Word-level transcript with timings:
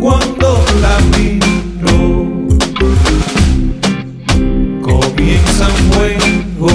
Cuando 0.00 0.64
la 0.80 0.98
miro, 1.10 1.90
comienza 4.80 5.66
un 5.66 5.82
juego 5.92 6.68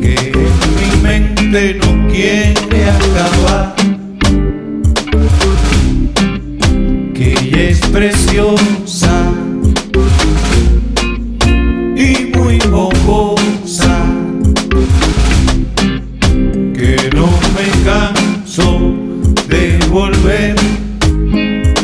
que 0.00 0.14
en 0.32 0.54
mi 0.76 0.90
mente 1.02 1.60
no 1.74 1.88
quiere 2.08 2.78
acabar. 2.88 3.53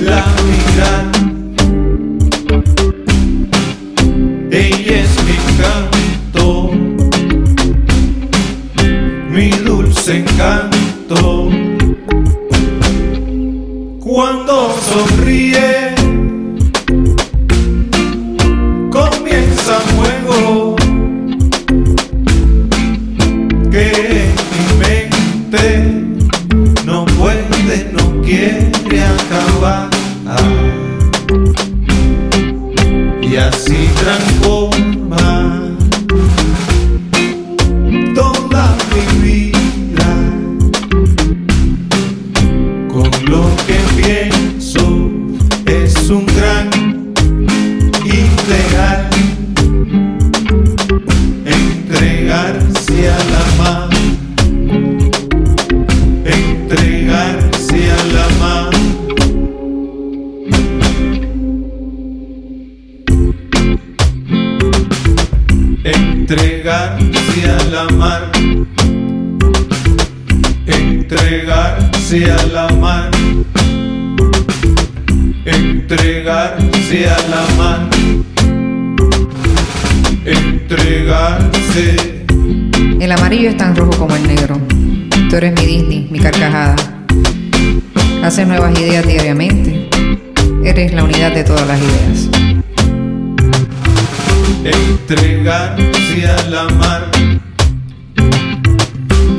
La 0.01 0.25
mirar. 0.47 1.05
Ella 4.51 4.95
es 5.03 5.13
mi 5.25 5.35
encanto, 5.41 6.71
mi 9.31 9.51
dulce 9.65 10.19
encanto. 10.19 11.49
Cuando 14.01 14.75
sonríe, 14.91 15.95
comienza 18.91 19.79
un 19.79 19.87
juego 19.97 20.77
que 23.71 23.87
en 24.25 24.35
mi 24.51 24.65
mente 24.85 25.65
no 26.85 27.05
puede, 27.07 27.91
no 27.93 28.10
quiere 28.31 29.03
acabar. 29.03 29.91
Y 33.21 33.37
así 33.37 33.89
transforma 34.01 35.60
entregarse 66.31 67.51
a 67.51 67.65
la 67.73 67.89
mar 67.97 68.31
entregarse 70.65 72.31
a 72.31 72.47
la 72.53 72.69
mar 72.69 73.11
entregarse 75.45 77.09
a 77.09 77.19
la 77.29 77.43
mar 77.59 77.81
entregarse 80.25 81.97
El 83.01 83.11
amarillo 83.11 83.49
es 83.51 83.57
tan 83.57 83.75
rojo 83.75 83.91
como 83.99 84.15
el 84.15 84.25
negro. 84.29 84.61
Tú 85.31 85.37
eres 85.37 85.53
mi 85.55 85.67
Disney, 85.67 86.09
mi 86.13 86.21
carcajada. 86.21 86.77
Haces 88.23 88.47
nuevas 88.47 88.79
ideas 88.79 89.05
diariamente. 89.05 89.89
Eres 90.63 90.93
la 90.93 91.03
unidad 91.03 91.33
de 91.33 91.43
todas 91.43 91.67
las 91.67 91.81
ideas. 91.81 92.40
Entregarse 94.65 96.27
a 96.27 96.49
la 96.49 96.69
mar 96.69 97.11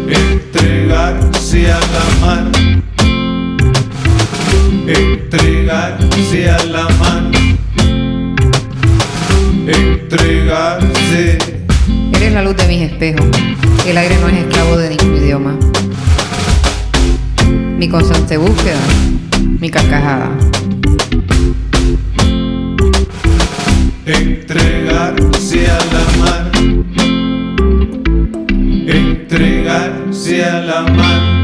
entregarse 0.07 1.71
a 1.71 1.79
la 1.79 2.05
mar 2.21 2.51
entregarse 4.87 6.49
a 6.49 6.65
la 6.65 6.89
mar 6.99 7.23
entregarse 9.67 11.37
Eres 12.13 12.33
la 12.33 12.43
luz 12.43 12.55
de 12.55 12.67
mis 12.67 12.81
espejos. 12.83 13.25
El 13.87 13.97
aire 13.97 14.15
no 14.21 14.27
es 14.27 14.37
esclavo 14.37 14.77
de 14.77 14.89
ningún 14.89 15.17
idioma. 15.17 15.57
Mi 17.77 17.89
constante 17.89 18.37
búsqueda, 18.37 18.79
mi 19.59 19.71
carcajada. 19.71 20.29
Entregarse 24.05 25.69
a 25.69 25.77
la 25.93 26.05
mar 26.19 26.51
entregarse 28.87 30.43
a 30.43 30.61
la 30.61 30.81
mar 30.81 31.40